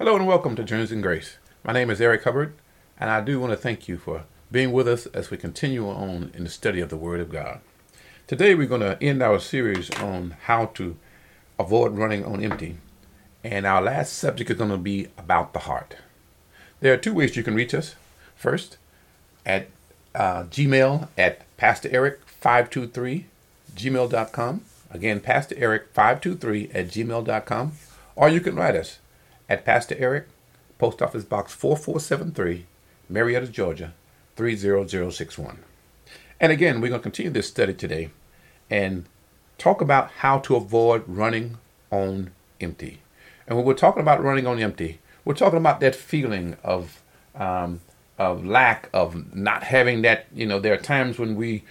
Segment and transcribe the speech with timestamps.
[0.00, 1.36] Hello and welcome to Journeys in Grace.
[1.62, 2.54] My name is Eric Hubbard,
[2.98, 6.30] and I do want to thank you for being with us as we continue on
[6.32, 7.60] in the study of the Word of God.
[8.26, 10.96] Today we're going to end our series on how to
[11.58, 12.78] avoid running on empty,
[13.44, 15.96] and our last subject is going to be about the heart.
[16.80, 17.94] There are two ways you can reach us.
[18.34, 18.78] First,
[19.44, 19.68] at
[20.14, 23.26] uh, Gmail at Pastor Eric 523
[23.76, 24.64] gmail.com.
[24.90, 27.72] Again, Pastor Eric 523 at gmail.com.
[28.16, 28.98] Or you can write us
[29.50, 30.28] at Pastor Eric,
[30.78, 32.66] Post Office Box 4473,
[33.08, 33.92] Marietta, Georgia
[34.36, 35.58] 30061.
[36.38, 38.10] And again, we're going to continue this study today
[38.70, 39.04] and
[39.58, 41.58] talk about how to avoid running
[41.90, 42.30] on
[42.60, 43.00] empty.
[43.46, 47.02] And when we're talking about running on empty, we're talking about that feeling of
[47.34, 47.80] um,
[48.16, 50.26] of lack of not having that.
[50.32, 51.64] You know, there are times when we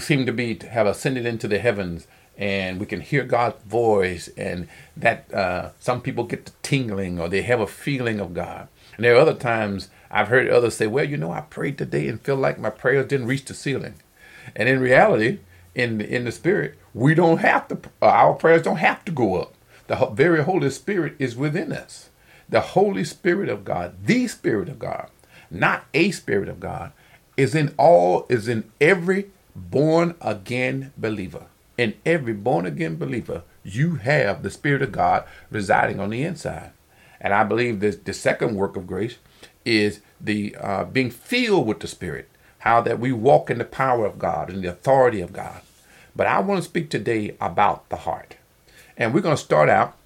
[0.00, 2.08] seem to be have ascended into the heavens
[2.38, 7.28] and we can hear God's voice, and that uh, some people get the tingling or
[7.28, 8.68] they have a feeling of God.
[8.96, 12.08] And there are other times I've heard others say, "Well, you know, I prayed today
[12.08, 13.94] and feel like my prayers didn't reach the ceiling."
[14.54, 15.38] And in reality,
[15.74, 17.78] in in the spirit, we don't have to.
[18.02, 19.54] Uh, our prayers don't have to go up.
[19.86, 22.10] The very Holy Spirit is within us.
[22.48, 25.08] The Holy Spirit of God, the Spirit of God,
[25.50, 26.92] not a Spirit of God,
[27.36, 31.46] is in all is in every born again believer
[31.78, 36.70] in every born again believer, you have the Spirit of God residing on the inside.
[37.20, 39.16] And I believe that the second work of grace
[39.64, 42.28] is the uh, being filled with the Spirit,
[42.60, 45.60] how that we walk in the power of God and the authority of God.
[46.14, 48.36] But I want to speak today about the heart.
[48.96, 49.96] And we're going to start out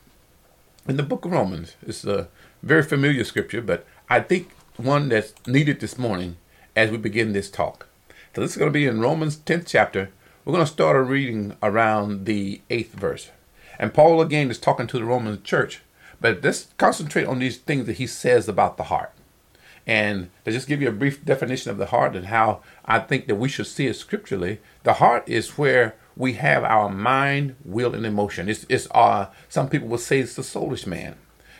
[0.88, 1.76] in the book of Romans.
[1.82, 2.28] It's a
[2.62, 6.36] very familiar scripture, but I think one that's needed this morning
[6.74, 7.86] as we begin this talk.
[8.34, 10.10] So this is going to be in Romans 10th chapter,
[10.44, 13.30] we're going to start a reading around the eighth verse.
[13.78, 15.82] And Paul again is talking to the Roman church,
[16.20, 19.12] but let's concentrate on these things that he says about the heart.
[19.86, 23.27] And to just give you a brief definition of the heart and how I think
[23.27, 27.94] that we should see it scripturally, the heart is where we have our mind, will,
[27.94, 28.48] and emotion.
[28.48, 31.16] It's, it's uh, some people will say it's the soulish man.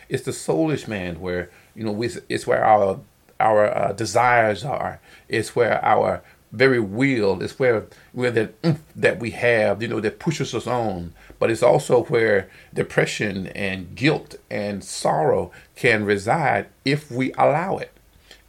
[0.07, 2.99] It's the soulish man where you know we, it's where our
[3.39, 4.99] our uh, desires are.
[5.27, 7.41] It's where our very will.
[7.41, 8.53] It's where where that
[8.95, 11.13] that we have, you know, that pushes us on.
[11.39, 17.91] But it's also where depression and guilt and sorrow can reside if we allow it.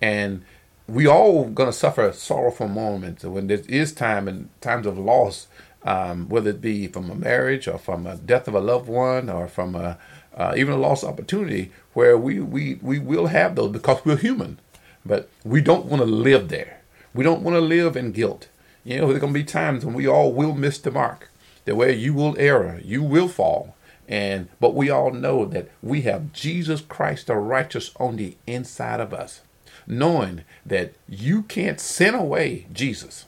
[0.00, 0.44] And
[0.88, 5.46] we all gonna suffer sorrowful moments when there is time and times of loss,
[5.84, 9.30] um, whether it be from a marriage or from a death of a loved one
[9.30, 9.98] or from a
[10.34, 14.58] uh, even a lost opportunity, where we, we we will have those because we're human,
[15.04, 16.81] but we don't want to live there
[17.14, 18.48] we don't want to live in guilt.
[18.84, 21.30] You know, there's going to be times when we all will miss the mark.
[21.64, 23.76] The way you will err, you will fall.
[24.08, 29.00] And but we all know that we have Jesus Christ the righteous on the inside
[29.00, 29.42] of us.
[29.86, 33.26] Knowing that you can't sin away Jesus.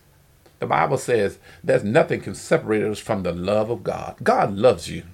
[0.59, 4.17] The Bible says that nothing can separate us from the love of God.
[4.23, 5.05] God loves you.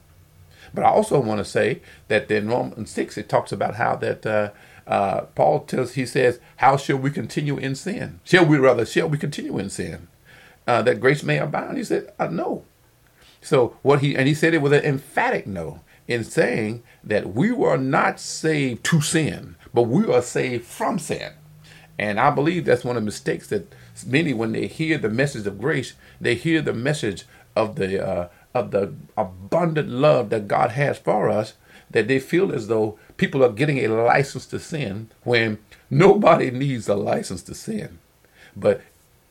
[0.73, 4.25] But I also want to say that in Romans 6, it talks about how that
[4.25, 4.51] uh,
[4.91, 8.19] uh, Paul tells, he says, How shall we continue in sin?
[8.25, 10.09] Shall we rather, shall we continue in sin?
[10.67, 11.79] Uh, that grace may abound?
[11.79, 12.65] He said, uh, No.
[13.41, 17.53] So what he, and he said it with an emphatic no in saying that we
[17.53, 21.35] were not saved to sin, but we are saved from sin.
[21.97, 23.73] And I believe that's one of the mistakes that
[24.05, 27.25] many, when they hear the message of grace, they hear the message
[27.55, 31.55] of the uh, of the abundant love that God has for us,
[31.91, 35.59] that they feel as though people are getting a license to sin when
[35.91, 37.99] nobody needs a license to sin.
[38.57, 38.81] But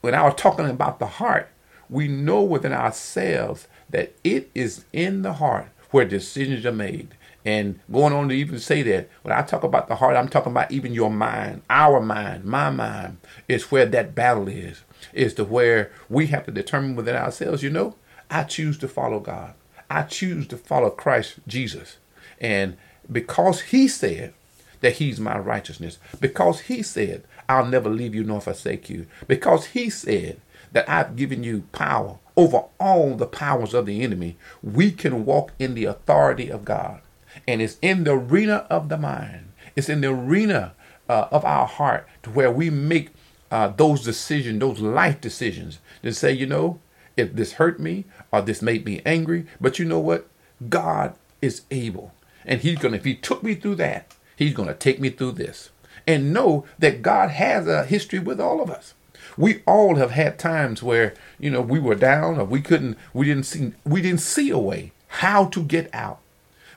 [0.01, 1.49] when I was talking about the heart,
[1.89, 7.15] we know within ourselves that it is in the heart where decisions are made.
[7.43, 10.51] And going on to even say that, when I talk about the heart, I'm talking
[10.51, 13.17] about even your mind, our mind, my mind,
[13.47, 14.83] is where that battle is.
[15.13, 17.95] Is to where we have to determine within ourselves, you know,
[18.29, 19.55] I choose to follow God.
[19.89, 21.97] I choose to follow Christ Jesus.
[22.39, 22.77] And
[23.11, 24.33] because he said
[24.81, 29.67] that he's my righteousness, because he said, I'll never leave you nor forsake you, because
[29.67, 30.39] he said
[30.71, 35.51] that I've given you power over all the powers of the enemy, we can walk
[35.59, 37.01] in the authority of God.
[37.47, 40.73] And it's in the arena of the mind, it's in the arena
[41.09, 43.09] uh, of our heart to where we make
[43.51, 46.79] uh, those decisions, those life decisions, to say, you know,
[47.17, 50.27] if this hurt me or this made me angry, but you know what?
[50.69, 52.13] God is able
[52.45, 55.09] and he's going to, if he took me through that, he's going to take me
[55.09, 55.69] through this.
[56.07, 58.93] And know that God has a history with all of us.
[59.37, 63.25] We all have had times where, you know, we were down or we couldn't, we
[63.25, 66.19] didn't see, we didn't see a way how to get out.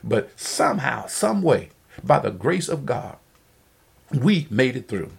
[0.03, 1.69] But somehow, some way,
[2.03, 3.17] by the grace of God,
[4.11, 5.11] we made it through.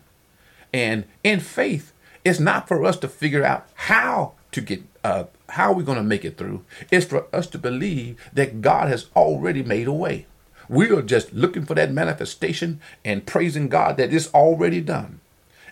[0.72, 1.92] And in faith,
[2.24, 6.04] it's not for us to figure out how to get uh, how we're going to
[6.04, 6.64] make it through.
[6.90, 10.26] It's for us to believe that God has already made a way.
[10.74, 15.20] We are just looking for that manifestation and praising God that it's already done.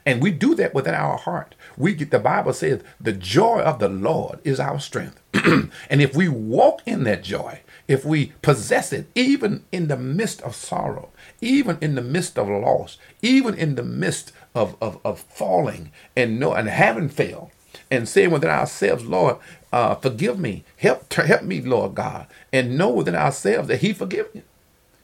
[0.07, 1.55] And we do that within our heart.
[1.77, 5.21] We get the Bible says the joy of the Lord is our strength.
[5.35, 10.43] and if we walk in that joy, if we possess it, even in the midst
[10.43, 11.11] of sorrow,
[11.41, 16.39] even in the midst of loss, even in the midst of, of, of falling and
[16.39, 17.51] no and having failed,
[17.91, 19.37] and saying within ourselves, Lord,
[19.73, 24.43] uh, forgive me, help help me, Lord God, and know within ourselves that He forgiven.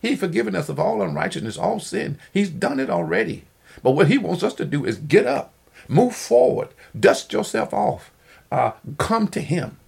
[0.00, 2.18] He's forgiven us of all unrighteousness, all sin.
[2.32, 3.44] He's done it already.
[3.82, 5.52] But what He wants us to do is get up,
[5.88, 6.68] move forward,
[6.98, 8.10] dust yourself off,
[8.50, 9.78] uh, come to Him,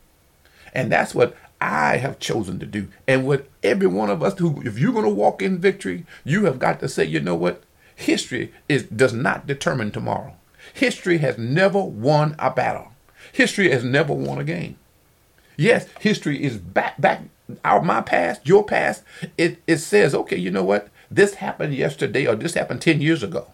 [0.74, 2.88] and that's what I have chosen to do.
[3.06, 6.44] And what every one of us who, if you're going to walk in victory, you
[6.44, 7.62] have got to say, you know what?
[7.94, 10.34] History is does not determine tomorrow.
[10.72, 12.88] History has never won a battle.
[13.32, 14.76] History has never won a game.
[15.60, 17.20] Yes, history is back back
[17.66, 19.02] out my past, your past.
[19.36, 20.88] It it says, okay, you know what?
[21.10, 23.48] This happened yesterday or this happened 10 years ago.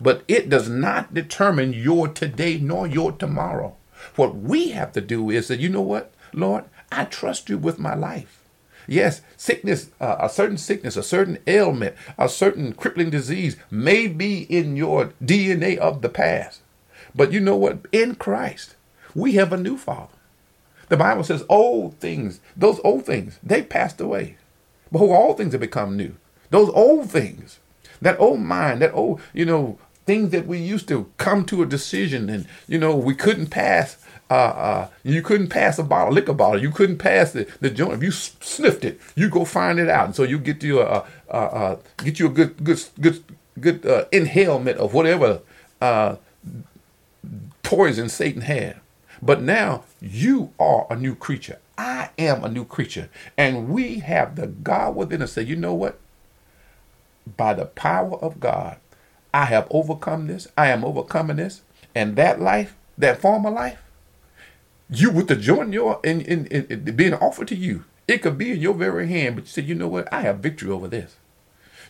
[0.00, 3.76] But it does not determine your today nor your tomorrow.
[4.16, 7.78] What we have to do is that, you know what, Lord, I trust you with
[7.78, 8.42] my life.
[8.88, 14.44] Yes, sickness, uh, a certain sickness, a certain ailment, a certain crippling disease may be
[14.44, 16.62] in your DNA of the past.
[17.14, 17.84] But you know what?
[17.92, 18.74] In Christ,
[19.14, 20.14] we have a new Father.
[20.92, 24.36] The Bible says old things, those old things, they passed away.
[24.92, 26.16] Behold, all things have become new.
[26.50, 27.60] Those old things,
[28.02, 31.66] that old mind, that old, you know, things that we used to come to a
[31.66, 36.34] decision and, you know, we couldn't pass uh, uh, you couldn't pass a bottle, liquor
[36.34, 36.60] bottle.
[36.60, 37.94] You couldn't pass the, the joint.
[37.94, 40.04] If you sniffed it, you go find it out.
[40.04, 43.24] And so you get you a, a, a get you a good good good
[43.58, 45.40] good uh, inhalement of whatever
[45.80, 46.16] uh,
[47.62, 48.81] poison Satan had.
[49.22, 51.58] But now you are a new creature.
[51.78, 55.32] I am a new creature, and we have the God within us.
[55.32, 55.98] Say, you know what?
[57.36, 58.78] By the power of God,
[59.32, 60.48] I have overcome this.
[60.58, 61.62] I am overcoming this,
[61.94, 63.78] and that life, that former life
[64.92, 67.84] you with the joint your in, in, in, being offered to you.
[68.06, 70.12] It could be in your very hand, but you say, you know what?
[70.12, 71.16] I have victory over this.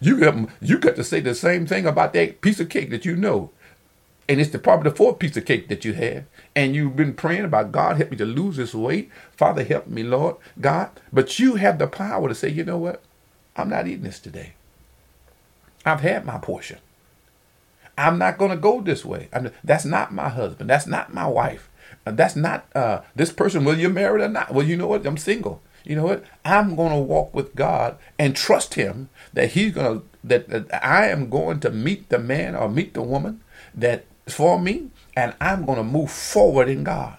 [0.00, 3.04] You got you got to say the same thing about that piece of cake that
[3.04, 3.50] you know.
[4.28, 6.26] And it's the probably the fourth piece of cake that you had.
[6.54, 9.10] And you've been praying about God help me to lose this weight.
[9.36, 10.90] Father help me, Lord, God.
[11.12, 13.02] But you have the power to say, you know what?
[13.56, 14.54] I'm not eating this today.
[15.84, 16.78] I've had my portion.
[17.98, 19.28] I'm not going to go this way.
[19.32, 20.70] I'm, that's not my husband.
[20.70, 21.68] That's not my wife.
[22.04, 24.52] That's not uh, this person, whether you're married or not.
[24.52, 25.04] Well, you know what?
[25.04, 25.60] I'm single.
[25.84, 26.24] You know what?
[26.44, 30.84] I'm going to walk with God and trust Him that He's going to, that, that
[30.84, 33.42] I am going to meet the man or meet the woman
[33.74, 37.16] that for me, and I'm going to move forward in God.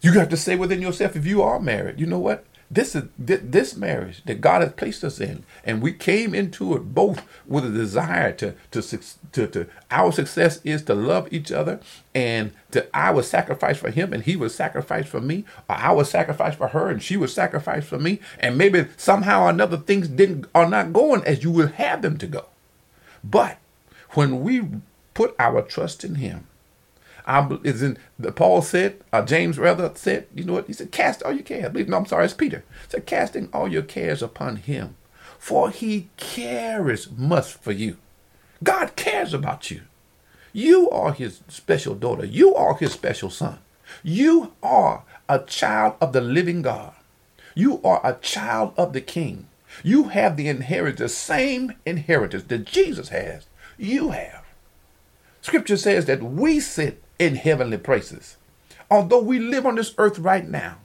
[0.00, 2.44] You have to say within yourself if you are married, you know what?
[2.72, 6.94] This is this marriage that God has placed us in, and we came into it
[6.94, 8.98] both with a desire to to
[9.32, 11.80] to, to our success is to love each other,
[12.14, 15.90] and to I was sacrifice for him, and he was sacrifice for me, or I
[15.90, 19.76] was sacrifice for her, and she was sacrifice for me, and maybe somehow or another
[19.76, 22.44] things didn't are not going as you would have them to go,
[23.24, 23.58] but
[24.10, 24.62] when we
[25.14, 26.46] put our trust in him
[27.26, 27.98] I is in
[28.34, 30.66] Paul said, uh, James rather said, you know what?
[30.66, 31.70] He said, cast all your cares.
[31.72, 32.64] Believe, no, I'm sorry, it's Peter.
[32.86, 34.96] He said, casting all your cares upon him,
[35.38, 37.96] for he cares much for you.
[38.62, 39.82] God cares about you.
[40.52, 42.24] You are his special daughter.
[42.24, 43.58] You are his special son.
[44.02, 46.94] You are a child of the living God.
[47.54, 49.46] You are a child of the king.
[49.84, 53.46] You have the inheritance, the same inheritance that Jesus has.
[53.78, 54.44] You have.
[55.42, 58.36] Scripture says that we sit in heavenly places.
[58.90, 60.78] Although we live on this earth right now,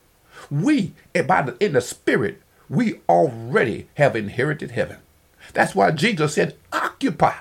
[0.51, 0.93] we,
[1.27, 4.97] by the, in the spirit, we already have inherited heaven.
[5.53, 7.35] That's why Jesus said, occupy.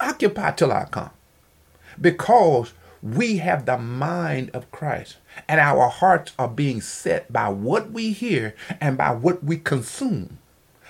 [0.00, 1.10] Occupy till I come.
[2.00, 5.16] Because we have the mind of Christ
[5.48, 10.38] and our hearts are being set by what we hear and by what we consume.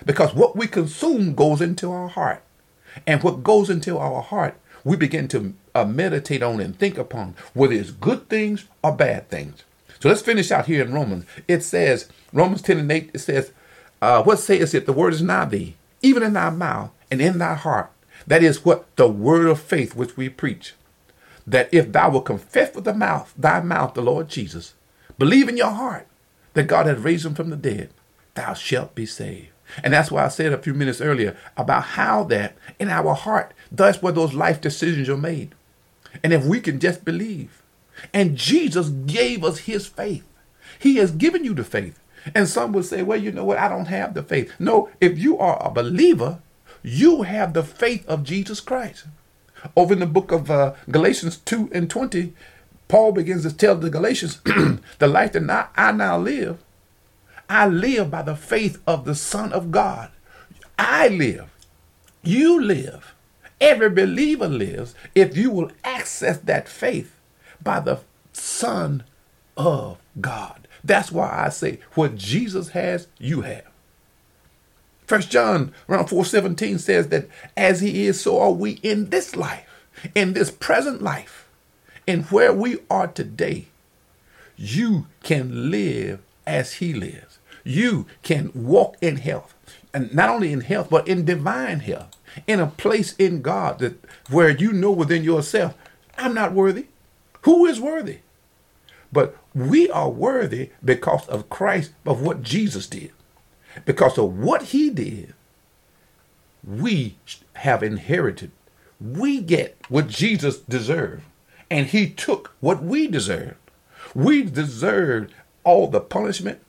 [0.05, 2.43] Because what we consume goes into our heart.
[3.07, 7.35] And what goes into our heart we begin to uh, meditate on and think upon
[7.55, 9.65] whether it's good things or bad things.
[10.01, 11.25] So let's finish out here in Romans.
[11.47, 13.53] It says, Romans 10 and 8, it says,
[14.01, 14.87] uh, What says it?
[14.87, 17.93] The word is nigh thee, even in thy mouth and in thy heart.
[18.27, 20.75] That is what the word of faith which we preach.
[21.47, 24.75] That if thou wilt confess with the mouth, thy mouth, the Lord Jesus,
[25.19, 26.07] believe in your heart
[26.55, 27.91] that God has raised him from the dead,
[28.35, 29.49] thou shalt be saved.
[29.83, 33.55] And that's why I said a few minutes earlier about how that in our heart,
[33.73, 35.55] that's where those life decisions are made.
[36.23, 37.63] And if we can just believe.
[38.13, 40.25] And Jesus gave us his faith.
[40.79, 41.99] He has given you the faith.
[42.35, 43.59] And some would say, well, you know what?
[43.59, 44.53] I don't have the faith.
[44.59, 46.39] No, if you are a believer,
[46.83, 49.07] you have the faith of Jesus Christ.
[49.77, 52.33] Over in the book of uh, Galatians 2 and 20,
[52.89, 54.41] Paul begins to tell the Galatians,
[54.99, 56.59] the life that I now live,
[57.49, 60.11] I live by the faith of the Son of God.
[60.79, 61.49] I live.
[62.23, 63.12] You live.
[63.63, 67.17] Every believer lives if you will access that faith
[67.63, 68.01] by the
[68.33, 69.05] Son
[69.57, 70.67] of God.
[70.83, 73.69] That's why I say what Jesus has, you have.
[75.07, 79.87] First John around 417 says that as he is, so are we in this life,
[80.13, 81.49] in this present life,
[82.09, 83.69] and where we are today.
[84.57, 87.39] You can live as he lives.
[87.63, 89.55] You can walk in health,
[89.95, 93.99] and not only in health, but in divine health, in a place in God that
[94.31, 95.75] where you know within yourself,
[96.17, 96.87] I'm not worthy.
[97.43, 98.19] Who is worthy?
[99.13, 103.13] But we are worthy because of Christ, of what Jesus did.
[103.85, 105.35] Because of what he did,
[106.65, 107.17] we
[107.55, 108.51] have inherited.
[109.01, 111.25] We get what Jesus deserved.
[111.71, 113.57] And he took what we deserved.
[114.15, 115.33] We deserved
[115.65, 116.61] all the punishment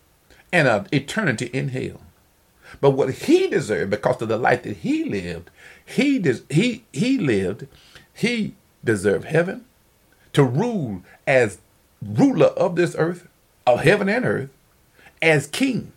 [0.51, 2.01] and an eternity in hell.
[2.81, 5.49] But what he deserved, because of the life that he lived,
[5.85, 7.67] he des- he he lived,
[8.13, 9.65] he deserved heaven
[10.33, 11.59] to rule as
[12.01, 13.27] ruler of this earth,
[13.65, 14.49] of heaven and earth,
[15.21, 15.91] as king.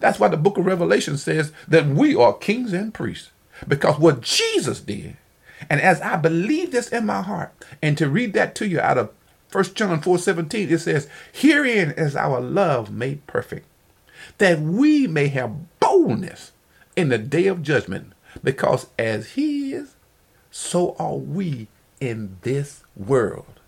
[0.00, 3.30] That's why the book of Revelation says that we are kings and priests.
[3.66, 5.16] Because what Jesus did,
[5.70, 8.98] and as I believe this in my heart, and to read that to you out
[8.98, 9.10] of
[9.52, 13.66] 1 John 4 17, it says, Herein is our love made perfect,
[14.38, 15.52] that we may have
[15.92, 16.52] boldness
[16.96, 19.94] in the day of judgment, because as he is,
[20.50, 21.68] so are we
[22.00, 23.60] in this world.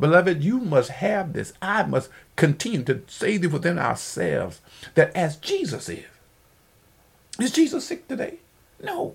[0.00, 1.52] Beloved, you must have this.
[1.60, 4.60] I must continue to say this within ourselves
[4.94, 6.04] that as Jesus is.
[7.38, 8.38] Is Jesus sick today?
[8.82, 9.14] No.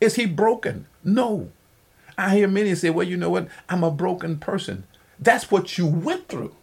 [0.00, 0.86] Is he broken?
[1.02, 1.50] No.
[2.16, 3.48] I hear many say, well, you know what?
[3.68, 4.84] I'm a broken person.
[5.18, 6.54] That's what you went through.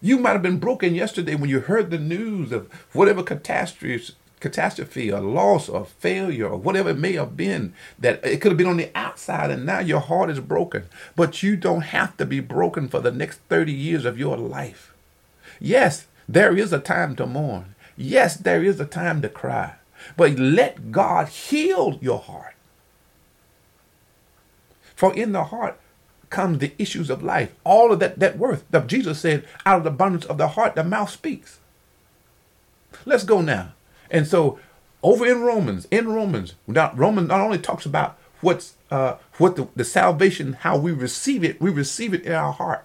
[0.00, 5.20] You might have been broken yesterday when you heard the news of whatever catastrophe or
[5.20, 8.76] loss or failure or whatever it may have been that it could have been on
[8.76, 10.84] the outside and now your heart is broken.
[11.16, 14.94] But you don't have to be broken for the next 30 years of your life.
[15.58, 17.74] Yes there is a time to mourn.
[17.96, 19.74] Yes there is a time to cry.
[20.16, 22.54] But let god heal your heart.
[24.94, 25.80] For in the heart
[26.30, 29.84] comes the issues of life all of that that worth that jesus said out of
[29.84, 31.58] the abundance of the heart the mouth speaks
[33.06, 33.72] let's go now
[34.10, 34.58] and so
[35.02, 39.68] over in Romans, in Romans, not, Romans not only talks about what's uh, what the,
[39.76, 42.84] the salvation, how we receive it, we receive it in our heart.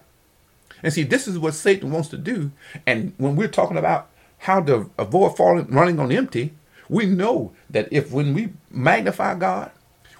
[0.82, 2.52] And see, this is what Satan wants to do.
[2.86, 6.52] And when we're talking about how to avoid falling running on empty,
[6.88, 9.70] we know that if when we magnify God,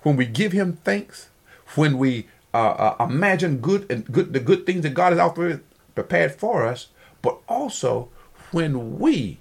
[0.02, 1.28] when we give Him thanks,
[1.74, 5.62] when we uh, uh, imagine good and good the good things that God has offered
[5.94, 6.88] prepared for us,
[7.20, 8.08] but also
[8.52, 9.38] when we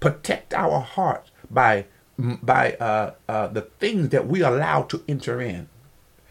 [0.00, 1.86] protect our hearts by
[2.18, 5.68] by uh, uh, the things that we allow to enter in.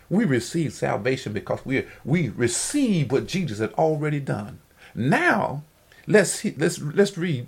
[0.09, 4.59] We receive salvation because we we receive what Jesus had already done.
[4.95, 5.63] Now,
[6.07, 7.47] let's let's let's read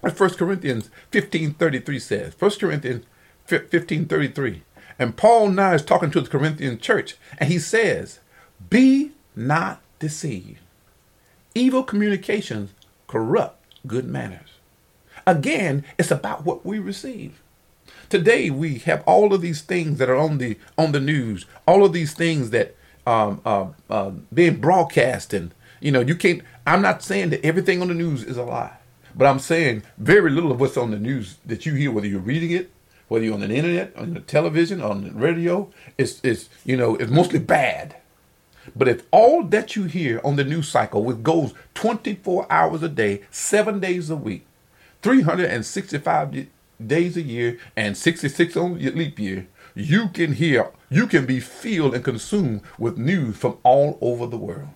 [0.00, 2.34] 1 Corinthians 15:33 says.
[2.38, 3.04] 1 Corinthians
[3.46, 4.62] 15:33.
[4.98, 8.20] And Paul now is talking to the Corinthian church and he says,
[8.70, 10.60] "Be not deceived.
[11.54, 12.70] Evil communications
[13.06, 14.56] corrupt good manners."
[15.26, 17.40] Again, it's about what we receive.
[18.08, 21.84] Today we have all of these things that are on the on the news, all
[21.84, 22.76] of these things that
[23.06, 26.42] um, uh, uh, being broadcast, and you know you can't.
[26.66, 28.76] I'm not saying that everything on the news is a lie,
[29.14, 32.20] but I'm saying very little of what's on the news that you hear, whether you're
[32.20, 32.70] reading it,
[33.08, 36.96] whether you're on the internet, on the television, on the radio, is is you know
[36.96, 37.96] it's mostly bad.
[38.74, 42.88] But if all that you hear on the news cycle, which goes 24 hours a
[42.88, 44.44] day, seven days a week,
[45.02, 46.48] 365
[46.84, 49.46] days a year and 66 on leap year,
[49.76, 54.36] you can hear, you can be filled and consumed with news from all over the
[54.36, 54.70] world.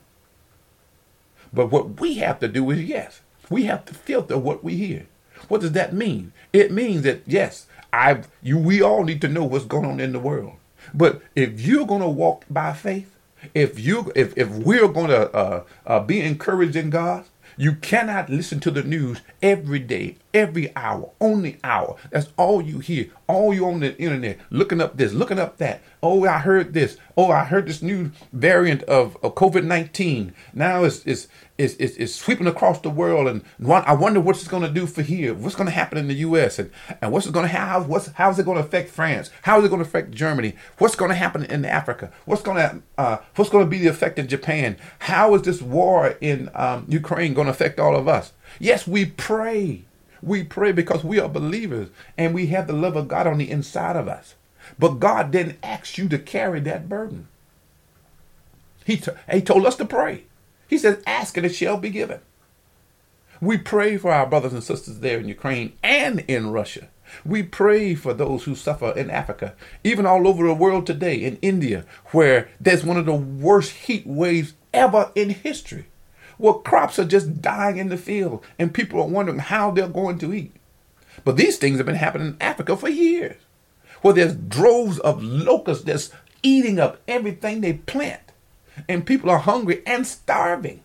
[1.52, 5.06] But what we have to do is, yes, we have to filter what we hear.
[5.48, 6.32] What does that mean?
[6.52, 10.12] It means that yes, I you we all need to know what's going on in
[10.12, 10.54] the world.
[10.94, 13.14] But if you're going to walk by faith,
[13.54, 17.24] if you if if we're going to uh, uh, be encouraged in God,
[17.56, 21.96] you cannot listen to the news every day, every hour, only hour.
[22.10, 23.06] That's all you hear.
[23.26, 25.82] All you on the internet, looking up this, looking up that.
[26.02, 26.96] Oh, I heard this.
[27.16, 30.34] Oh, I heard this new variant of, of COVID nineteen.
[30.52, 34.48] Now it's it's, it's it's it's sweeping across the world, and I wonder what's it's
[34.48, 35.34] going to do for here.
[35.34, 36.58] What's going to happen in the U.S.
[36.58, 36.70] and
[37.00, 37.86] and what's it going to have?
[37.86, 39.30] What's how's it going to affect France?
[39.42, 40.56] How is it going to affect Germany?
[40.78, 42.10] What's going to happen in Africa?
[42.24, 44.76] What's going to uh, what's going to be the effect in Japan?
[45.00, 48.32] How is this war in um, Ukraine going to affect all of us?
[48.58, 49.84] Yes, we pray.
[50.22, 53.50] We pray because we are believers and we have the love of God on the
[53.50, 54.34] inside of us.
[54.78, 57.28] But God didn't ask you to carry that burden.
[58.84, 60.24] He, t- he told us to pray.
[60.68, 62.20] He says, Ask and it shall be given.
[63.40, 66.88] We pray for our brothers and sisters there in Ukraine and in Russia.
[67.24, 71.38] We pray for those who suffer in Africa, even all over the world today, in
[71.42, 75.86] India, where there's one of the worst heat waves ever in history.
[76.40, 80.18] Well, crops are just dying in the field, and people are wondering how they're going
[80.20, 80.52] to eat.
[81.22, 83.36] But these things have been happening in Africa for years,
[84.00, 86.10] where there's droves of locusts that's
[86.42, 88.32] eating up everything they plant,
[88.88, 90.80] and people are hungry and starving.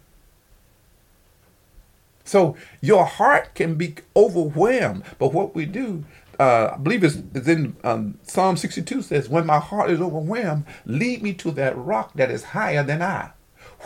[2.25, 6.03] So your heart can be overwhelmed, but what we do,
[6.37, 7.15] uh, I believe it's
[7.47, 12.11] in um, Psalm 62 says, When my heart is overwhelmed, lead me to that rock
[12.15, 13.29] that is higher than I.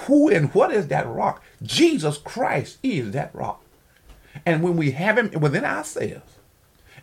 [0.06, 1.44] Who and what is that rock?
[1.62, 3.64] Jesus Christ is that rock.
[4.46, 6.38] And when we have him within ourselves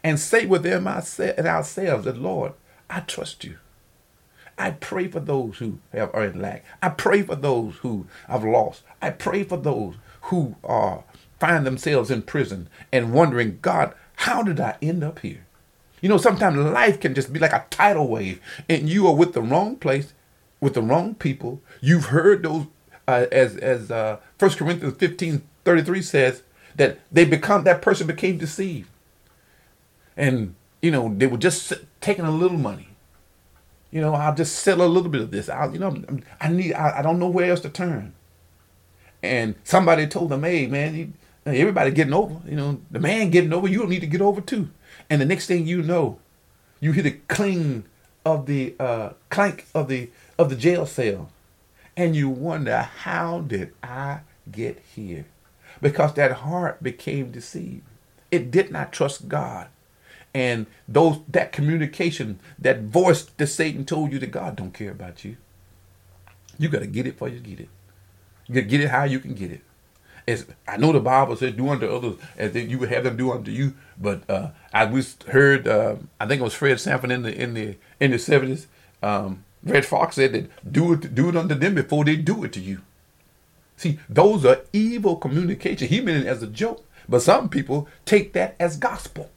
[0.02, 2.52] and say within ourselves that, Lord,
[2.88, 3.59] I trust you.
[4.59, 6.64] I pray for those who have are in lack.
[6.83, 8.83] I pray for those who have lost.
[9.02, 11.05] I pray for those who are
[11.38, 15.47] find themselves in prison and wondering, God, how did I end up here?
[16.00, 19.33] You know, sometimes life can just be like a tidal wave, and you are with
[19.35, 20.14] the wrong place,
[20.61, 21.61] with the wrong people.
[21.81, 22.66] You've heard those
[23.08, 26.42] uh, as as uh, 1 Corinthians 15 33 says,
[26.76, 28.88] that they become that person became deceived.
[30.16, 32.88] And you know, they were just taking a little money.
[33.90, 35.49] You know, I'll just sell a little bit of this.
[35.49, 35.97] I, you know,
[36.40, 36.75] I need.
[36.75, 38.12] I, I don't know where else to turn.
[39.23, 41.14] And somebody told them, "Hey, man,
[41.47, 42.40] everybody getting over.
[42.49, 43.69] You know, the man getting over.
[43.69, 44.69] You don't need to get over too."
[45.08, 46.19] And the next thing you know,
[46.80, 47.84] you hear the cling
[48.25, 51.30] of the uh, clank of the of the jail cell,
[51.97, 55.26] and you wonder, how did I get here?
[55.80, 57.82] Because that heart became deceived.
[58.30, 59.69] It did not trust God.
[60.35, 65.25] And those that communication, that voice that Satan told you that God don't care about
[65.25, 65.39] you.
[66.59, 67.71] You got to get it for you get it.
[68.47, 69.63] You got to get it how you can get it.
[70.28, 73.32] As I know the Bible says, do unto others as you would have them do
[73.32, 73.75] unto you.
[73.99, 77.54] But uh, I was heard, uh, I think it was Fred Sanford in the in
[77.54, 78.67] the in the seventies.
[79.02, 82.52] Um, Redd Foxx said that do it do it unto them before they do it
[82.55, 82.83] to you.
[83.76, 85.89] See, those are evil communication.
[85.89, 89.31] He meant it as a joke, but some people take that as gospel.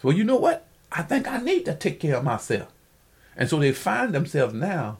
[0.00, 0.66] So you know what?
[0.90, 2.68] I think I need to take care of myself.
[3.36, 4.98] And so they find themselves now,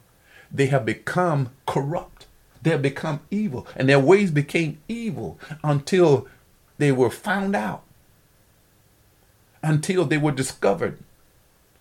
[0.51, 2.27] they have become corrupt.
[2.62, 3.67] They have become evil.
[3.77, 6.29] And their ways became evil until
[6.79, 7.83] they were found out,
[9.62, 10.99] until they were discovered.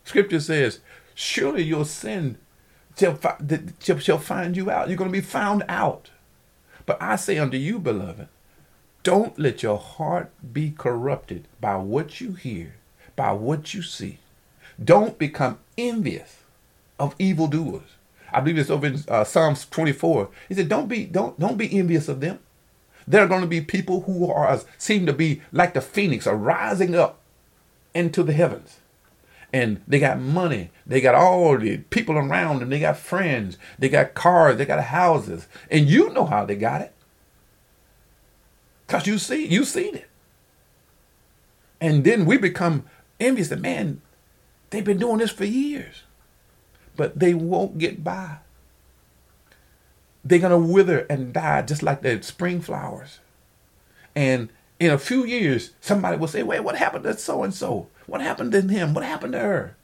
[0.03, 0.79] Scripture says,
[1.21, 2.37] surely your sin
[2.97, 3.19] shall,
[3.99, 4.87] shall find you out.
[4.87, 6.09] You're going to be found out.
[6.85, 8.27] But I say unto you, beloved,
[9.03, 12.75] don't let your heart be corrupted by what you hear,
[13.15, 14.17] by what you see.
[14.83, 16.37] Don't become envious
[16.99, 17.95] of evildoers.
[18.33, 20.29] I believe it's over in uh, Psalms 24.
[20.47, 22.39] He said, "Don't be don't don't be envious of them.
[23.05, 26.35] There are going to be people who are seem to be like the phoenix, are
[26.35, 27.19] rising up
[27.93, 28.80] into the heavens
[29.53, 30.71] and they got money.
[30.85, 32.69] They got all the people around them.
[32.69, 33.57] They got friends.
[33.77, 34.57] They got cars.
[34.57, 35.47] They got houses.
[35.69, 36.93] And you know how they got it.
[38.87, 40.09] Because you see, you seen it.
[41.79, 42.85] And then we become
[43.19, 44.01] envious that, man,
[44.69, 46.03] they've been doing this for years.
[46.95, 48.37] But they won't get by.
[50.23, 53.19] They're to wither and die just like the spring flowers.
[54.15, 57.87] And in a few years, somebody will say, wait, what happened to so and so?
[58.11, 58.93] What happened to him?
[58.93, 59.77] What happened to her?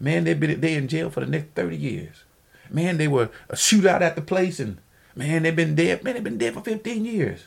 [0.00, 2.24] Man, they've been they in jail for the next 30 years.
[2.68, 4.78] Man, they were a shootout at the place and
[5.14, 6.02] man, they've been dead.
[6.02, 7.44] Man, they've been dead for 15 years.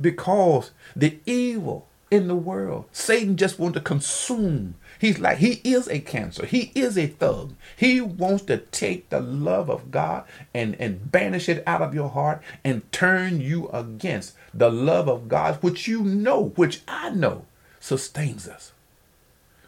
[0.00, 4.76] Because the evil in the world, Satan just wants to consume.
[5.00, 6.46] He's like, he is a cancer.
[6.46, 7.56] He is a thug.
[7.76, 10.24] He wants to take the love of God
[10.54, 15.26] and, and banish it out of your heart and turn you against the love of
[15.28, 17.46] God, which you know, which I know
[17.80, 18.70] sustains us.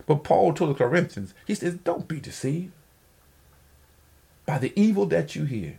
[0.06, 2.72] But Paul told the Corinthians, he says, don't be deceived
[4.46, 5.78] by the evil that you hear.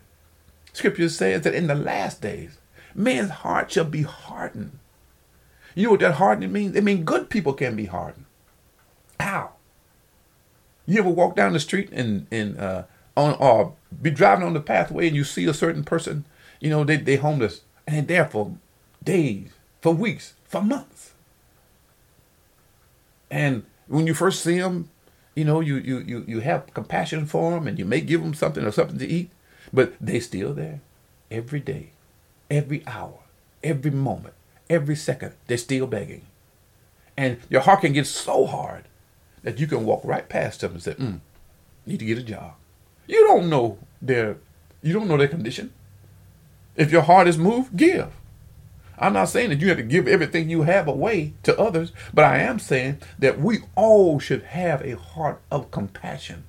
[0.73, 2.57] Scripture says that in the last days,
[2.93, 4.79] man's heart shall be hardened.
[5.75, 6.75] You know what that hardening means?
[6.75, 8.25] It means good people can be hardened.
[9.19, 9.51] How?
[10.85, 12.83] You ever walk down the street and and uh,
[13.17, 16.25] on or be driving on the pathway and you see a certain person,
[16.59, 18.55] you know, they they homeless and they're there for
[19.03, 19.49] days,
[19.81, 21.13] for weeks, for months.
[23.29, 24.89] And when you first see them,
[25.35, 28.33] you know, you you you you have compassion for them and you may give them
[28.33, 29.29] something or something to eat,
[29.73, 30.81] but they still there
[31.29, 31.89] every day,
[32.49, 33.19] every hour,
[33.63, 34.33] every moment,
[34.69, 35.33] every second.
[35.47, 36.25] They're still begging,
[37.17, 38.85] and your heart can get so hard
[39.43, 41.19] that you can walk right past them and say, mm,
[41.85, 42.53] "Need to get a job."
[43.07, 44.37] You don't know their
[44.81, 45.73] you don't know their condition.
[46.75, 48.11] If your heart is moved, give.
[48.97, 52.25] I'm not saying that you have to give everything you have away to others, but
[52.25, 56.45] I am saying that we all should have a heart of compassion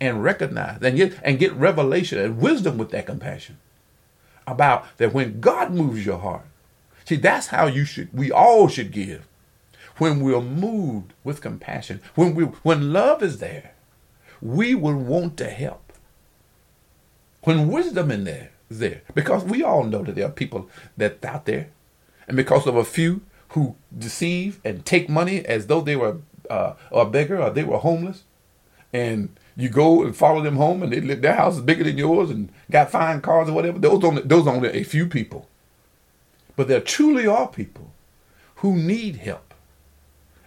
[0.00, 3.58] and recognize and get and get revelation and wisdom with that compassion
[4.46, 6.46] about that when God moves your heart.
[7.04, 9.26] See, that's how you should we all should give.
[9.98, 13.74] When we're moved with compassion, when we when love is there,
[14.42, 15.92] we will want to help.
[17.42, 21.44] When wisdom in there there, because we all know that there are people that's out
[21.46, 21.68] there,
[22.26, 26.18] and because of a few who deceive and take money as though they were
[26.50, 28.24] uh, a beggar or they were homeless,
[28.92, 31.98] and you go and follow them home, and they live, their house is bigger than
[31.98, 33.78] yours and got fine cars or whatever.
[33.78, 35.48] Those only those only a few people,
[36.56, 37.92] but there truly are people
[38.56, 39.54] who need help,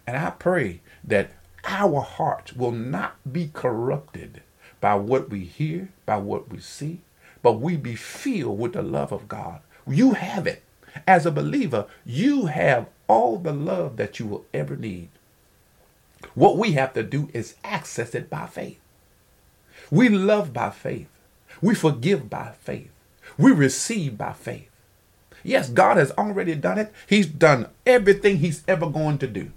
[0.06, 1.32] and I pray that
[1.63, 4.42] our hearts will not be corrupted
[4.80, 7.02] by what we hear, by what we see,
[7.41, 9.62] but we be filled with the love of God.
[9.88, 10.63] You have it.
[11.08, 15.10] As a believer, you have all the love that you will ever need.
[16.34, 18.80] What we have to do is access it by faith.
[19.91, 21.10] We love by faith.
[21.62, 22.91] We forgive by faith.
[23.38, 24.69] We receive by faith.
[25.43, 26.91] Yes, God has already done it.
[27.08, 29.52] He's done everything He's ever going to do.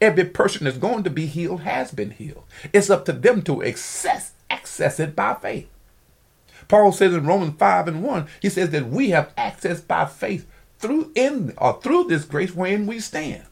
[0.00, 2.44] Every person that's going to be healed has been healed.
[2.72, 5.68] It's up to them to access, access it by faith.
[6.68, 10.46] Paul says in Romans 5 and 1, he says that we have access by faith
[10.78, 13.44] through in or through this grace wherein we stand.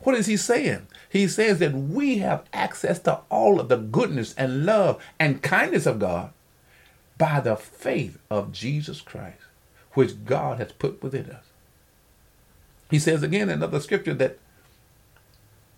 [0.00, 0.86] What is he saying?
[1.08, 5.86] He says that we have access to all of the goodness and love and kindness
[5.86, 6.32] of God
[7.18, 9.42] by the faith of Jesus Christ,
[9.92, 11.44] which God has put within us.
[12.90, 14.38] He says again in another scripture that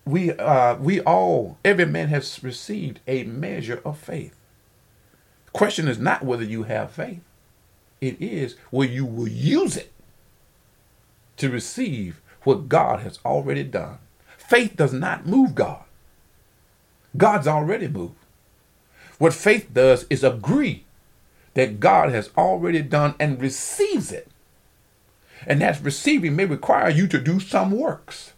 [0.05, 4.38] we uh, we all every man has received a measure of faith.
[5.59, 7.19] Question is not whether you have faith;
[8.01, 9.91] it is whether you will use it
[11.37, 13.99] to receive what God has already done.
[14.37, 15.83] Faith does not move God.
[17.17, 18.15] God's already moved.
[19.19, 20.85] What faith does is agree
[21.55, 24.29] that God has already done and receives it.
[25.45, 28.33] And that receiving may require you to do some works.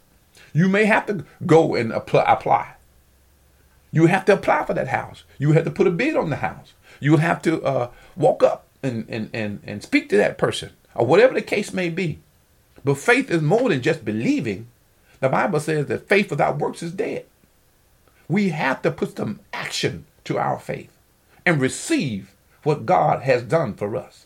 [0.53, 2.73] You may have to go and apply.
[3.91, 5.23] You have to apply for that house.
[5.37, 6.73] You have to put a bid on the house.
[7.01, 10.71] You will have to uh, walk up and, and, and, and speak to that person
[10.95, 12.19] or whatever the case may be.
[12.85, 14.67] But faith is more than just believing.
[15.19, 17.25] The Bible says that faith without works is dead.
[18.29, 20.97] We have to put some action to our faith
[21.45, 22.33] and receive
[22.63, 24.25] what God has done for us.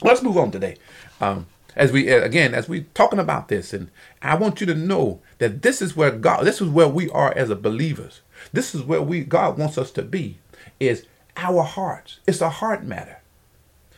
[0.00, 0.76] Let's move on today.
[1.20, 3.90] Um, as we again as we talking about this and
[4.20, 7.32] i want you to know that this is where god this is where we are
[7.36, 8.20] as a believers
[8.52, 10.38] this is where we god wants us to be
[10.78, 13.18] is our hearts it's a heart matter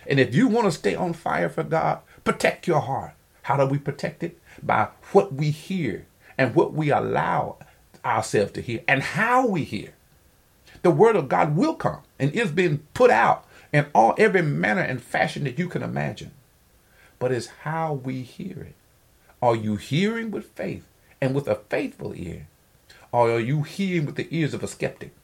[0.07, 3.67] and if you want to stay on fire for god protect your heart how do
[3.67, 6.07] we protect it by what we hear
[6.39, 7.57] and what we allow
[8.05, 9.93] ourselves to hear and how we hear
[10.83, 14.83] the word of god will come and is being put out in all every manner
[14.83, 16.31] and fashion that you can imagine
[17.25, 18.75] but it's how we hear it.
[19.41, 20.87] Are you hearing with faith
[21.23, 22.49] and with a faithful ear?
[23.13, 25.15] Or are you hearing with the ears of a skeptic?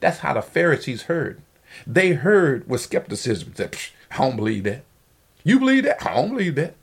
[0.00, 1.40] That's how the Pharisees heard.
[1.86, 3.54] They heard with skepticism.
[3.54, 3.76] Said,
[4.10, 4.84] I don't believe that.
[5.44, 6.04] You believe that?
[6.04, 6.74] I don't believe that.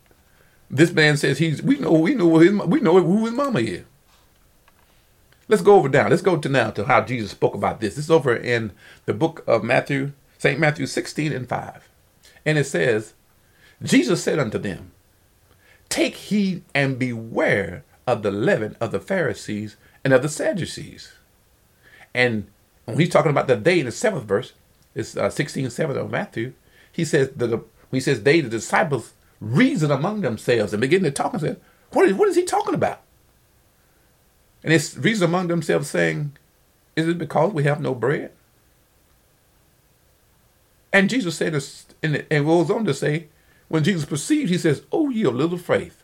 [0.70, 1.62] This man says he's.
[1.62, 1.94] We know.
[1.94, 2.38] We know.
[2.38, 3.84] His, we know who his mama is.
[5.48, 6.10] Let's go over down.
[6.10, 7.96] Let's go to now to how Jesus spoke about this.
[7.96, 8.72] This is over in
[9.06, 10.60] the book of Matthew, St.
[10.60, 11.90] Matthew 16 and 5.
[12.46, 13.14] And it says,
[13.84, 14.92] Jesus said unto them,
[15.88, 21.14] Take heed and beware of the leaven of the Pharisees and of the Sadducees.
[22.14, 22.48] And
[22.86, 24.54] when he's talking about the day in the seventh verse,
[24.96, 26.54] it's uh, 16 7 of Matthew,
[26.92, 31.12] he says, that the, he says, they, the disciples, reason among themselves and begin to
[31.12, 31.56] talk and say,
[31.92, 33.02] what is, what is he talking about?
[34.64, 36.34] And it's reason among themselves saying,
[36.96, 38.32] Is it because we have no bread?
[40.92, 43.28] And Jesus said, this, and, and goes on to say,
[43.68, 46.02] when Jesus perceived, he says, Oh, ye of little faith,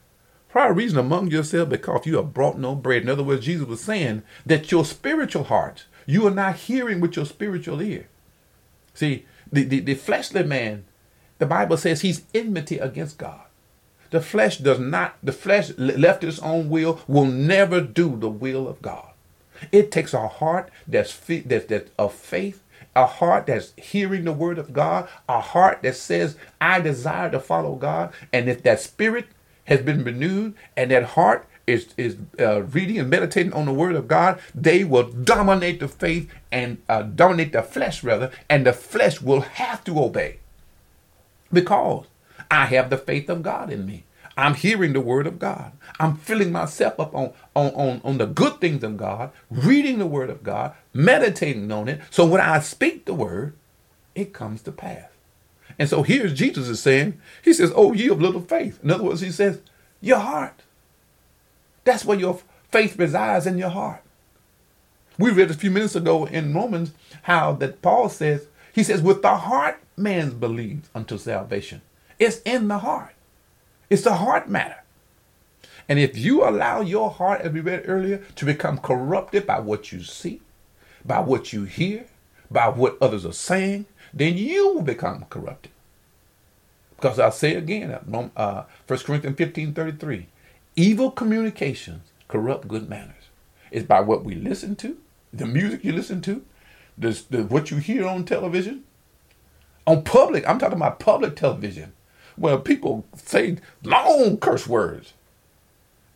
[0.51, 3.03] Probably reason among yourselves because you have brought no bread.
[3.03, 7.15] In other words, Jesus was saying that your spiritual heart, you are not hearing with
[7.15, 8.09] your spiritual ear.
[8.93, 10.85] See, the, the, the fleshly man,
[11.39, 13.41] the Bible says he's enmity against God.
[14.11, 18.67] The flesh does not, the flesh left its own will will never do the will
[18.67, 19.07] of God.
[19.71, 22.61] It takes a heart that's, that's, that's of faith,
[22.95, 27.39] a heart that's hearing the word of God, a heart that says, I desire to
[27.39, 28.13] follow God.
[28.33, 29.27] And if that spirit
[29.65, 33.95] has been renewed and that heart is, is uh, reading and meditating on the word
[33.95, 38.73] of God, they will dominate the faith and uh, dominate the flesh, rather, and the
[38.73, 40.39] flesh will have to obey
[41.51, 42.05] because
[42.49, 44.05] I have the faith of God in me.
[44.37, 45.73] I'm hearing the word of God.
[45.99, 50.07] I'm filling myself up on, on, on, on the good things of God, reading the
[50.07, 52.01] word of God, meditating on it.
[52.09, 53.53] So when I speak the word,
[54.15, 55.05] it comes to pass.
[55.77, 58.79] And so here's Jesus is saying, He says, Oh, ye of little faith.
[58.83, 59.59] In other words, He says,
[59.99, 60.61] Your heart.
[61.83, 62.39] That's where your
[62.71, 64.01] faith resides in your heart.
[65.17, 69.21] We read a few minutes ago in Romans how that Paul says, He says, With
[69.21, 71.81] the heart man believes unto salvation.
[72.17, 73.13] It's in the heart.
[73.89, 74.83] It's a heart matter.
[75.89, 79.91] And if you allow your heart, as we read earlier, to become corrupted by what
[79.91, 80.41] you see,
[81.03, 82.05] by what you hear,
[82.49, 85.71] by what others are saying, then you will become corrupted.
[86.95, 87.91] Because I'll say again,
[88.35, 90.27] uh, 1 Corinthians 15 33,
[90.81, 93.29] evil communications corrupt good manners.
[93.69, 94.97] It's by what we listen to,
[95.31, 96.43] the music you listen to,
[96.97, 98.83] the, the, what you hear on television.
[99.85, 101.93] On public, I'm talking about public television,
[102.35, 105.13] where people say long curse words.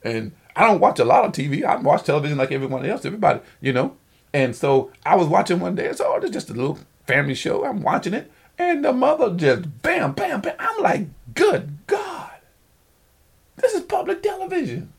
[0.03, 1.63] And I don't watch a lot of TV.
[1.63, 3.95] I watch television like everyone else, everybody, you know.
[4.33, 7.65] And so I was watching one day, so it's just a little family show.
[7.65, 10.55] I'm watching it, and the mother just bam, bam, bam.
[10.59, 12.31] I'm like, good God,
[13.57, 14.91] this is public television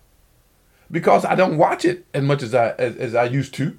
[0.90, 3.79] because I don't watch it as much as I as, as I used to,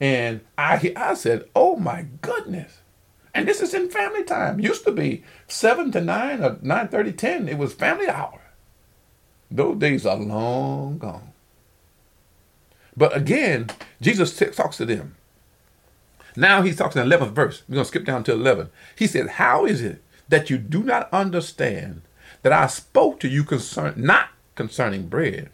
[0.00, 2.78] and I I said, oh my goodness.
[3.34, 4.60] And this is in family time.
[4.60, 7.48] Used to be seven to nine or nine thirty, ten.
[7.48, 8.40] It was family hour.
[9.50, 11.32] Those days are long gone.
[12.96, 13.68] But again,
[14.00, 15.16] Jesus talks to them.
[16.34, 17.62] Now he talks in the 11th verse.
[17.68, 18.70] We're going to skip down to 11.
[18.96, 22.02] He said, How is it that you do not understand
[22.42, 25.50] that I spoke to you concern, not concerning bread,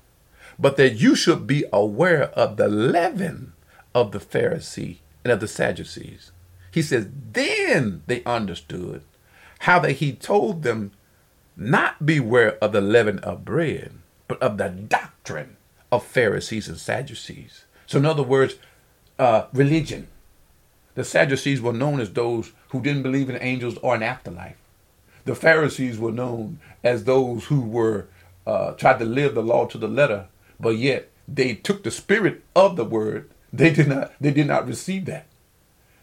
[0.59, 3.53] but that you should be aware of the leaven
[3.95, 6.33] of the Pharisee and of the Sadducees?
[6.71, 9.03] He says, Then they understood
[9.61, 10.93] how that he told them
[11.57, 13.93] not beware of the leaven of bread,
[14.27, 15.57] but of the doctrine
[15.91, 17.65] of Pharisees and Sadducees.
[17.87, 18.55] So, in other words,
[19.19, 20.09] uh, religion
[20.95, 24.57] the Sadducees were known as those who didn't believe in angels or an afterlife.
[25.25, 28.09] The Pharisees were known as those who were
[28.47, 30.27] uh, tried to live the law to the letter,
[30.59, 33.31] but yet they took the spirit of the word.
[33.53, 34.13] They did not.
[34.21, 35.27] They did not receive that.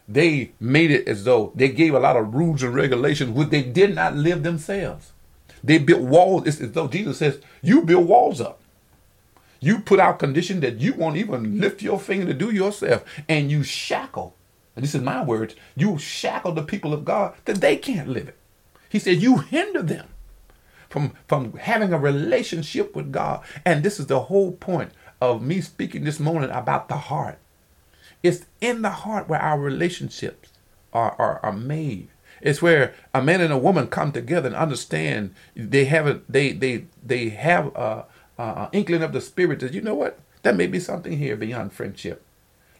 [0.07, 3.63] They made it as though they gave a lot of rules and regulations which they
[3.63, 5.11] did not live themselves.
[5.63, 6.47] They built walls.
[6.47, 8.61] It's as though Jesus says, "You build walls up."
[9.59, 13.51] You put out conditions that you won't even lift your finger to do yourself, and
[13.51, 14.35] you shackle
[14.79, 18.29] and this is my words, you shackle the people of God that they can't live
[18.29, 18.37] it.
[18.89, 20.07] He said, you hinder them
[20.89, 23.43] from, from having a relationship with God.
[23.63, 27.37] And this is the whole point of me speaking this morning about the heart.
[28.23, 30.49] It's in the heart where our relationships
[30.91, 32.09] are, are, are made.
[32.41, 36.53] It's where a man and a woman come together and understand they have a, they
[36.53, 38.05] they they have a,
[38.37, 41.73] a inkling of the spirit that you know what there may be something here beyond
[41.73, 42.23] friendship.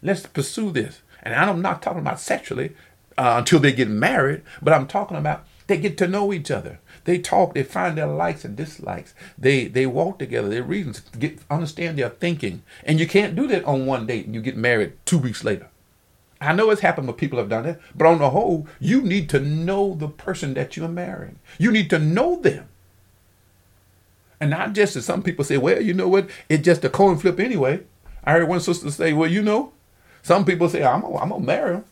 [0.02, 1.02] Let's pursue this.
[1.22, 2.74] And I'm not talking about sexually
[3.18, 6.80] uh, until they get married, but I'm talking about they get to know each other.
[7.04, 9.14] They talk, they find their likes and dislikes.
[9.38, 12.64] They they walk together, their reasons, get understand their thinking.
[12.84, 15.68] And you can't do that on one date and you get married two weeks later.
[16.40, 19.28] I know it's happened but people have done it, but on the whole, you need
[19.28, 21.38] to know the person that you're marrying.
[21.56, 22.66] You need to know them.
[24.40, 26.28] And not just as some people say, well, you know what?
[26.48, 27.82] It's just a coin flip anyway.
[28.24, 29.72] I heard one sister say, well, you know,
[30.22, 31.84] some people say, I'm I'm gonna marry him.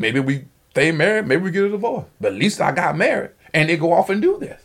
[0.00, 2.06] Maybe we stay married, maybe we get a divorce.
[2.18, 3.32] But at least I got married.
[3.52, 4.62] And they go off and do this.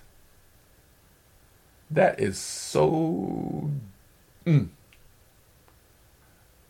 [1.92, 3.70] That is so.
[4.46, 4.70] Mm.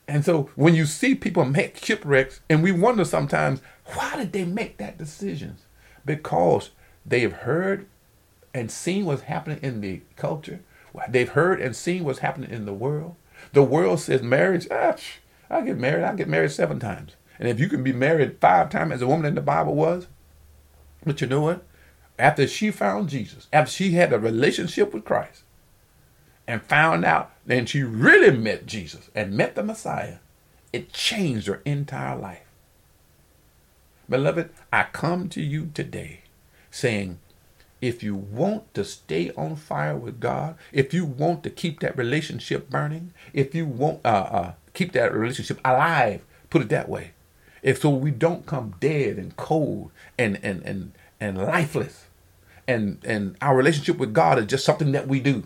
[0.07, 3.61] And so when you see people make shipwrecks, and we wonder sometimes,
[3.93, 5.57] why did they make that decision?
[6.03, 6.71] Because
[7.05, 7.85] they've heard
[8.55, 10.61] and seen what's happening in the culture.
[11.09, 13.15] They've heard and seen what's happening in the world.
[13.53, 14.95] The world says marriage, ah,
[15.47, 16.03] I get married.
[16.03, 17.16] I get married seven times.
[17.39, 20.07] And if you can be married five times as a woman in the Bible was,
[21.05, 21.63] but you know what?
[22.19, 25.43] After she found Jesus, after she had a relationship with Christ,
[26.47, 30.17] and found out, then she really met Jesus and met the Messiah,
[30.71, 32.45] it changed her entire life.
[34.09, 36.21] Beloved, I come to you today
[36.71, 37.19] saying,
[37.81, 41.97] if you want to stay on fire with God, if you want to keep that
[41.97, 47.11] relationship burning, if you want uh, uh, keep that relationship alive, put it that way,
[47.63, 52.05] if so we don't come dead and cold and and and and lifeless,
[52.67, 55.45] and and our relationship with God is just something that we do.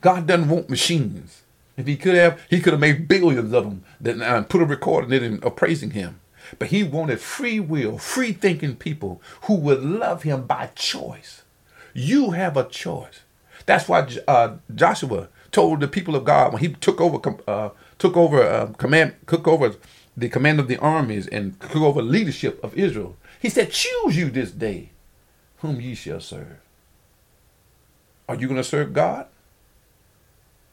[0.00, 1.42] God doesn't want machines.
[1.76, 4.66] If he could have, he could have made billions of them that uh, put a
[4.66, 6.20] record in it and uh, praising him.
[6.58, 11.42] But he wanted free will, free thinking people who would love him by choice.
[11.94, 13.20] You have a choice.
[13.66, 17.70] That's why uh, Joshua told the people of God when he took over, uh,
[18.04, 19.76] took over uh, command, took over
[20.14, 23.16] the command of the armies and took over leadership of Israel.
[23.40, 24.90] He said, "Choose you this day,
[25.60, 26.58] whom ye shall serve.
[28.28, 29.26] Are you going to serve God?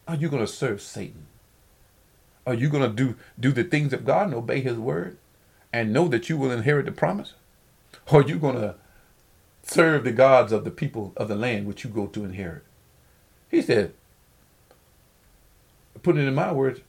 [0.09, 1.27] Are you going to serve Satan?
[2.45, 5.17] Are you going to do do the things of God and obey His word?"
[5.73, 7.33] and know that you will inherit the promise?
[8.11, 8.75] Or are you going to
[9.63, 12.65] serve the gods of the people of the land which you go to inherit?
[13.49, 13.93] He said,
[16.03, 16.81] put it in my words,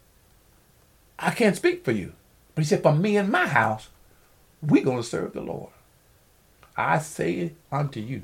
[1.23, 2.13] I can't speak for you.
[2.55, 3.89] But he said, for me and my house,
[4.61, 5.71] we're going to serve the Lord.
[6.77, 8.23] I say unto you,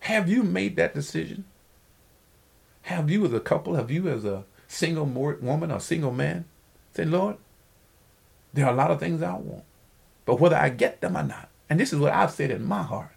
[0.00, 1.44] have you made that decision?
[2.82, 6.44] Have you as a couple, have you as a single woman or single man,
[6.92, 7.36] say, Lord,
[8.52, 9.64] there are a lot of things I want.
[10.24, 12.82] But whether I get them or not, and this is what I've said in my
[12.82, 13.12] heart,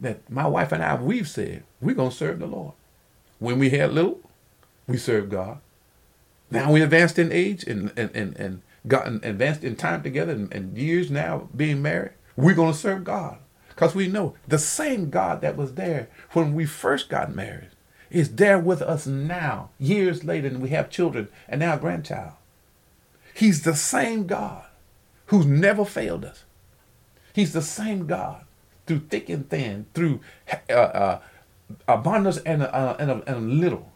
[0.00, 2.74] that my wife and I, we've said, we're going to serve the Lord.
[3.38, 4.20] When we had little,
[4.86, 5.60] we served God.
[6.54, 10.52] Now we advanced in age and, and, and, and gotten advanced in time together and,
[10.52, 13.38] and years now being married, we're going to serve God.
[13.68, 17.70] Because we know the same God that was there when we first got married
[18.10, 22.34] is there with us now, years later, and we have children and now a grandchild.
[23.34, 24.64] He's the same God
[25.26, 26.44] who's never failed us.
[27.32, 28.44] He's the same God
[28.86, 30.20] through thick and thin, through
[30.70, 31.20] uh, uh,
[31.88, 33.90] abundance and, uh, and, and little.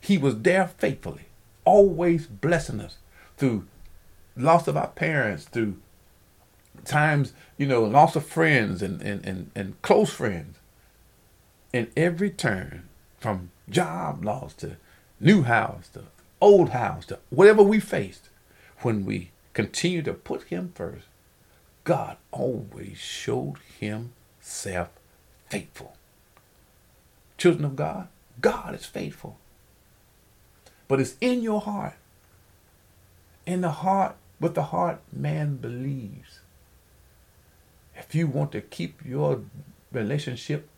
[0.00, 1.26] He was there faithfully,
[1.70, 2.96] always blessing us
[3.36, 3.66] through
[4.36, 5.76] loss of our parents, through
[6.84, 10.58] times, you know, loss of friends and, and, and, and close friends.
[11.72, 12.88] In every turn,
[13.20, 14.76] from job loss to
[15.20, 16.02] new house to
[16.40, 18.28] old house to whatever we faced,
[18.78, 21.06] when we continue to put him first,
[21.84, 24.88] God always showed himself
[25.48, 25.96] faithful.
[27.38, 28.08] Children of God,
[28.40, 29.38] God is faithful.
[30.90, 31.94] But it's in your heart.
[33.46, 36.40] In the heart, with the heart, man believes.
[37.94, 39.42] If you want to keep your
[39.92, 40.68] relationship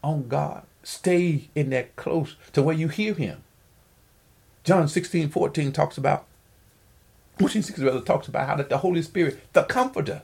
[0.00, 3.42] on God, stay in that close to where you hear him.
[4.62, 6.26] John 16, 14 talks about
[7.36, 10.22] Pushing Six rather talks about how that the Holy Spirit, the comforter,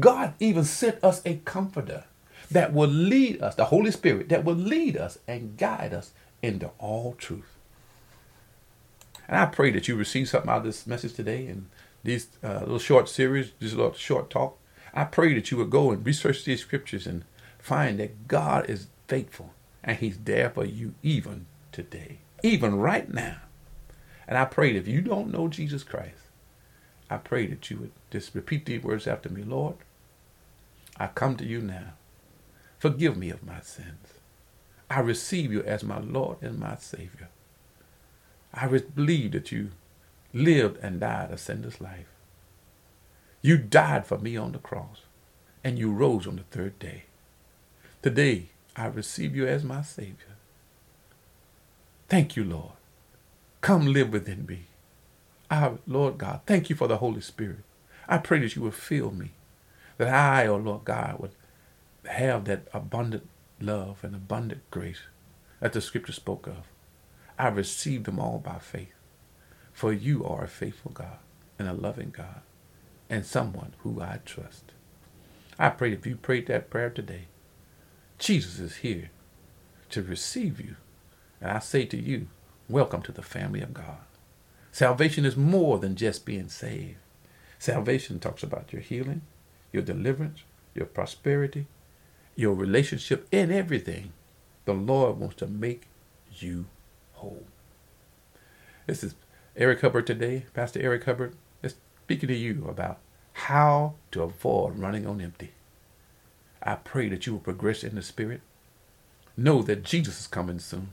[0.00, 2.04] God even sent us a comforter
[2.50, 6.70] that will lead us, the Holy Spirit that will lead us and guide us into
[6.78, 7.57] all truth.
[9.28, 11.68] And I pray that you receive something out of this message today and
[12.02, 14.58] these uh, little short series, this little short talk.
[14.94, 17.24] I pray that you would go and research these scriptures and
[17.58, 19.52] find that God is faithful
[19.84, 23.36] and He's there for you even today, even right now.
[24.26, 26.22] And I pray that if you don't know Jesus Christ,
[27.10, 29.42] I pray that you would just repeat these words after me.
[29.42, 29.76] Lord,
[30.96, 31.94] I come to you now.
[32.78, 34.14] Forgive me of my sins.
[34.90, 37.28] I receive you as my Lord and my Savior.
[38.52, 39.70] I believe that you
[40.32, 42.06] lived and died a sinless life.
[43.42, 45.02] You died for me on the cross,
[45.62, 47.04] and you rose on the third day.
[48.02, 50.36] Today, I receive you as my Savior.
[52.08, 52.72] Thank you, Lord.
[53.60, 54.66] Come live within me.
[55.50, 57.64] Our Lord God, thank you for the Holy Spirit.
[58.08, 59.32] I pray that you would fill me,
[59.98, 61.32] that I, O oh Lord God, would
[62.06, 63.28] have that abundant
[63.60, 65.02] love and abundant grace
[65.60, 66.66] that the scripture spoke of.
[67.38, 68.94] I receive them all by faith.
[69.72, 71.18] For you are a faithful God
[71.58, 72.40] and a loving God
[73.08, 74.72] and someone who I trust.
[75.58, 77.26] I pray if you prayed that prayer today,
[78.18, 79.10] Jesus is here
[79.90, 80.76] to receive you.
[81.40, 82.28] And I say to you,
[82.68, 83.98] Welcome to the family of God.
[84.72, 86.98] Salvation is more than just being saved.
[87.58, 89.22] Salvation talks about your healing,
[89.72, 90.42] your deliverance,
[90.74, 91.66] your prosperity,
[92.36, 94.12] your relationship, and everything.
[94.66, 95.86] The Lord wants to make
[96.32, 96.66] you
[97.18, 97.44] whole.
[98.86, 99.14] This is
[99.56, 102.98] Eric Hubbard today, Pastor Eric Hubbard, is speaking to you about
[103.32, 105.52] how to avoid running on empty.
[106.62, 108.40] I pray that you will progress in the Spirit
[109.38, 110.92] know that Jesus is coming soon.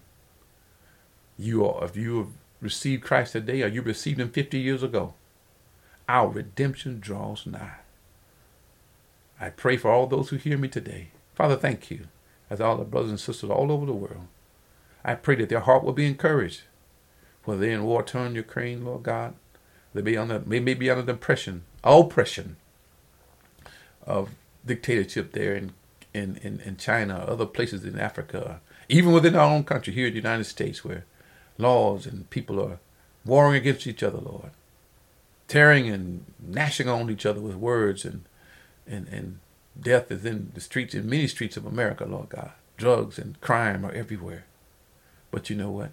[1.37, 2.29] You are, if you have
[2.61, 5.15] received Christ today or you received him 50 years ago,
[6.07, 7.79] our redemption draws nigh.
[9.41, 11.09] I pray for all those who hear me today.
[11.33, 12.07] Father, thank you.
[12.49, 14.27] As all the brothers and sisters all over the world,
[15.05, 16.63] I pray that their heart will be encouraged.
[17.43, 19.35] Whether they're in war torn Ukraine, Lord God,
[19.93, 22.57] they may, under, they may be under the oppression, oppression
[24.05, 24.31] of
[24.65, 25.73] dictatorship there in,
[26.13, 30.13] in, in, in China, other places in Africa, even within our own country here in
[30.13, 31.05] the United States, where
[31.59, 32.79] laws and people are
[33.23, 34.49] warring against each other, Lord,
[35.47, 38.25] tearing and gnashing on each other with words, and
[38.87, 39.39] and and
[39.79, 42.51] death is in the streets, in many streets of America, Lord God.
[42.77, 44.45] Drugs and crime are everywhere.
[45.35, 45.91] But you know what?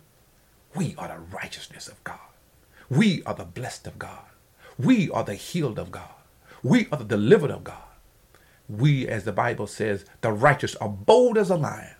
[0.77, 2.21] We are the righteousness of God.
[2.89, 4.27] We are the blessed of God.
[4.79, 6.15] We are the healed of God.
[6.63, 7.83] We are the delivered of God.
[8.69, 11.97] We, as the Bible says, the righteous are bold as a lion.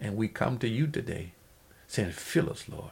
[0.00, 1.34] And we come to you today
[1.86, 2.90] saying, Fill us, Lord.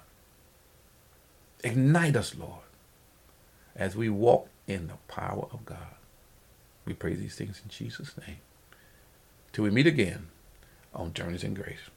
[1.65, 2.63] Ignite us, Lord,
[3.75, 5.97] as we walk in the power of God.
[6.85, 8.39] We pray these things in Jesus' name.
[9.53, 10.29] Till we meet again
[10.95, 11.92] on Journeys in Grace.